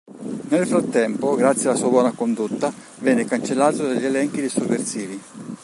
Nel 0.49 0.65
frattempo, 0.65 1.35
grazie 1.35 1.69
alla 1.69 1.77
sua 1.77 1.89
buona 1.91 2.11
condotta, 2.11 2.73
venne 3.01 3.25
cancellato 3.25 3.83
dagli 3.85 4.03
elenchi 4.05 4.39
dei 4.39 4.49
sovversivi. 4.49 5.21